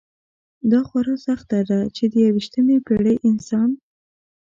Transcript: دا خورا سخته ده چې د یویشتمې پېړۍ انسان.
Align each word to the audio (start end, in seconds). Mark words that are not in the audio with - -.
دا 0.71 0.79
خورا 0.87 1.15
سخته 1.27 1.57
ده 1.69 1.79
چې 1.95 2.03
د 2.11 2.13
یویشتمې 2.27 2.77
پېړۍ 2.85 3.15
انسان. 3.29 3.69